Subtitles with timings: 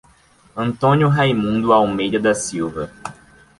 [0.57, 2.89] Antônio Raimundo Almeida da Silva